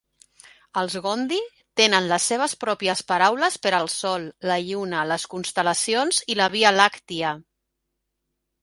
Els 0.81 0.93
gondi 1.07 1.37
tenen 1.81 2.07
les 2.13 2.25
seves 2.31 2.57
pròpies 2.65 3.05
paraules 3.13 3.59
per 3.67 3.75
al 3.81 3.93
Sol, 3.97 4.27
la 4.53 4.59
Lluna, 4.71 5.07
les 5.13 5.29
constel·lacions 5.37 6.25
i 6.37 6.41
la 6.43 6.53
Via 6.57 6.75
Làctia. 6.81 7.39